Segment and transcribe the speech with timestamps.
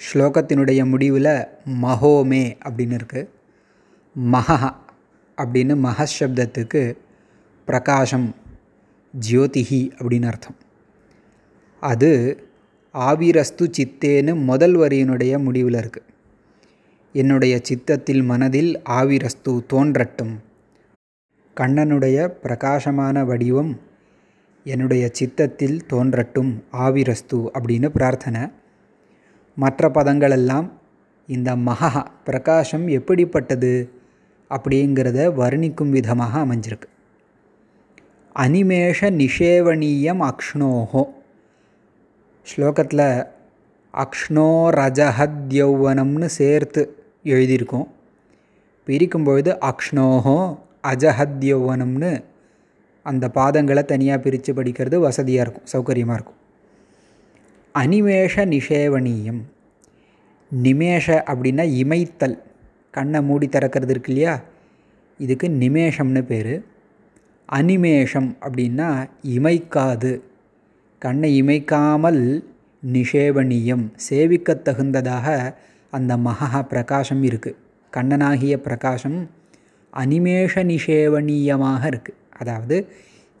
[0.00, 1.28] ஸ்லோகத்தினுடைய முடிவில்
[1.82, 3.28] மகோமே அப்படின்னு இருக்குது
[4.16, 4.56] மகா
[5.38, 6.82] அப்படின்னு மகசப்தத்துக்கு
[7.67, 8.35] பிரகாசம்
[9.13, 10.57] ஜோதிஹி அப்படின்னு அர்த்தம்.
[11.79, 12.11] அது
[12.93, 16.11] ஆவிரஸ்து சித்தேன்னு முதல் வரியினுடைய முடிவில் இருக்குது
[17.11, 20.33] என்னுடைய சித்தத்தில் மனதில் ஆவிரஸ்து தோன்றட்டும்.
[21.57, 23.73] கண்ணனுடைய பிரகாசமான வடிவம்
[24.63, 26.51] என்னுடைய சித்தத்தில் தோன்றட்டும்
[26.85, 28.41] ஆவிரஸ்து அப்படின்னு பிரார்த்தனை.
[29.57, 30.67] மற்ற பதங்களெல்லாம்
[31.27, 31.91] இந்த மகா
[32.23, 33.73] பிரகாசம் எப்படிப்பட்டது
[34.49, 36.89] அப்படிங்கிறத வர்ணிக்கும் விதமாக அமைஞ்சிருக்கு.
[38.39, 41.03] அனிமேஷ நிஷேவணீயம் அக்ஷ்ணோஹோ.
[42.43, 43.27] ஸ்லோகத்தில்
[43.93, 47.87] அக்ஷ்ணோ ரஜஹத்யௌவனம்னு சேர்த்து எழுதியிருக்கோம்.
[48.83, 52.23] பிரிக்கும் பொழுது அக்ஷ்ணோஹோ அஜஹத்யௌவனம்னு
[53.03, 56.39] அந்த பாதங்களை தனியாக பிரித்து படிக்கிறது வசதியாக இருக்கும் சௌகரியமாக இருக்கும்.
[57.75, 59.41] அனிமேஷ நிஷேவணீயம்.
[60.63, 62.39] நிமேஷ அப்படின்னா இமைத்தல்.
[62.91, 64.41] கண்ணை மூடி திறக்கிறது இருக்கு இல்லையா?
[65.17, 66.65] இதுக்கு நிமேஷம்னு பேர்.
[67.49, 70.21] அனிமேஷம் அப்படின்னா இமைக்காது.
[70.99, 72.43] கண்ணை இமைக்காமல்
[72.93, 75.55] நிஷேபணியம் சேவிக்கத் தகுந்ததாக
[75.89, 77.55] அந்த மகா பிரகாசம் இருக்குது
[77.93, 79.29] கண்ணனாகிய பிரகாசம்
[79.93, 82.87] அனிமேஷ நிஷேவணியமாக இருக்குது அதாவது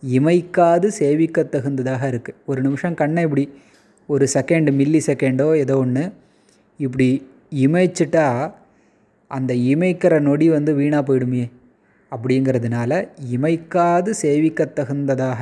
[0.03, 3.49] இமைக்காது சேவிக்கத் தகுந்ததாக இருக்குது ஒரு நிமிஷம் கண்ணை இப்படி
[4.07, 6.11] ஒரு செகண்ட் மில்லி செகண்டோ ஏதோ ஒன்று
[6.77, 8.51] இப்படி இமைச்சிட்டா
[9.27, 11.51] அந்த இமைக்கிற நொடி வந்து வீணாக போயிடுமே.
[12.11, 12.91] அப்படிங்கிறதுனால
[13.35, 15.41] இமைக்காது சேவிக்கத்தகுந்ததாக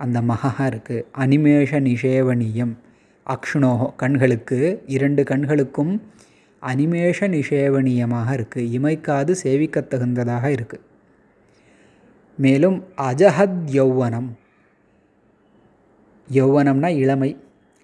[0.00, 2.74] அந்த மகா இருக்குது அனிமேஷ நிஷேவனியம்.
[3.26, 4.58] அக்ஷ்ணோஹோ கண்களுக்கு
[4.96, 5.92] இரண்டு கண்களுக்கும்
[6.62, 10.84] அனிமேஷ நிஷேவனியமாக இருக்குது இமைக்காது சேவிக்கத்தகுந்ததாக இருக்குது
[12.38, 12.78] மேலும்
[13.10, 14.30] அஜஹத் யௌவனம்.
[16.28, 17.30] யௌவனம்னா இளமை.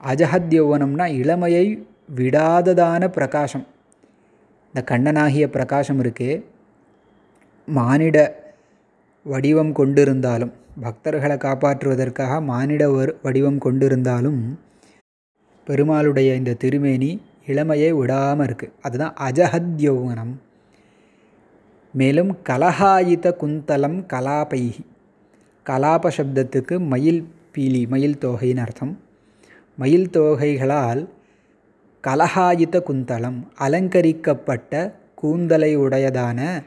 [0.00, 1.66] அஜஹத் யௌவனம்னா இளமையை
[2.16, 3.66] விடாததான பிரகாசம்.
[4.68, 6.42] இந்த கண்ணனாகிய பிரகாசம் இருக்குது
[7.68, 8.18] மானிட
[9.24, 10.52] வடிவம் கொண்டிருந்தாலும்
[10.82, 14.40] பக்தர்களை காப்பாற்றுவதற்காக மானிட வடிவம் கொண்டிருந்தாலும்
[15.66, 20.40] பெருமாளுடைய இந்த திருமேனி இளமையை விடாமல் இருக்குது அதுதான் அஜஹத் யௌவனம்
[21.92, 24.84] மேலும் கலஹாயித குந்தலம் கலாபைகி
[25.66, 28.98] கலாப சப்தத்துக்கு மயில் பீலி மயில் தோகைன்னு அர்த்தம்.
[29.76, 31.08] மயில் தோகைகளால்
[32.04, 36.62] கலஹாயித குந்தலம் அலங்கரிக்கப்பட்ட கூந்தலை உடையதான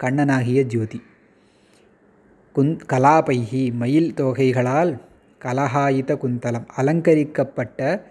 [0.00, 1.02] கண்ணனாகிய ஜோதி.
[2.56, 4.98] குந் கலாபைகி மயில் தோகைகளால்
[5.44, 6.66] கலஹாயித குந்தலம்.
[6.66, 8.02] அலங்கரிக்கப்பட்ட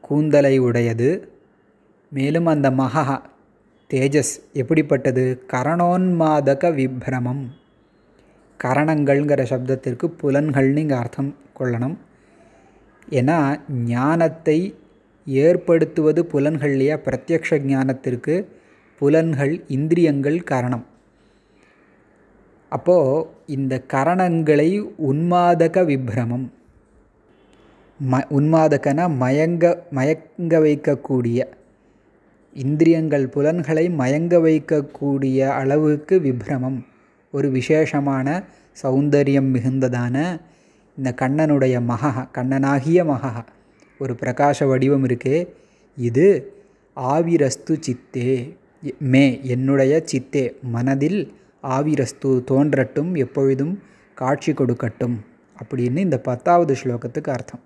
[0.00, 1.32] கூந்தலை உடையது.
[2.08, 3.30] மேலும் அந்த மகா
[3.94, 5.42] தேஜஸ் எப்படிப்பட்டது?
[5.52, 7.44] கரணோன்மாதக விப்ரமம்.
[8.64, 11.96] கரணங்கள்ங்கிற சப்தத்திற்கு புலன்கள்னு இங்கே அர்த்தம் கொள்ளணும்.
[13.10, 14.74] ஏன்னா ஞானத்தை
[15.26, 16.96] ஏற்படுத்துவது புலன்கள்லையா?
[17.04, 18.56] பிரத்யக்ஷ ஞானத்திற்கு
[18.98, 20.84] புலன்கள் இந்திரியங்கள் கரணம்.
[22.68, 24.70] அப்போது இந்த கரணங்களை
[25.08, 26.46] உன்மாதக விப்ரமம்.
[28.10, 31.44] ம உன்மாதகனா மயங்க மயங்க வைக்கக்கூடிய
[32.54, 36.78] இந்திரியங்கள் புலன்களை மயங்க வைக்கக்கூடிய அளவுக்கு விப்ரமம்.
[37.32, 38.42] ஒரு விசேஷமான
[38.82, 40.40] சௌந்தரியம் மிகுந்ததான
[40.96, 43.44] இந்த கண்ணனுடைய மகா கண்ணனாகிய மகா
[43.98, 45.46] ஒரு பிரகாச வடிவம் இருக்கே.
[45.96, 46.52] இது
[46.96, 48.56] ஆவிரஸ்து சித்தே.
[48.98, 53.82] மே என்னுடைய சித்தே மனதில் ஆவிரஸ்து தோன்றட்டும் எப்பொழுதும்
[54.14, 55.16] காட்சி கொடுக்கட்டும்
[55.62, 57.60] அப்படின்னு இந்த பத்தாவது ஸ்லோகத்துக்கு அர்த்தம்.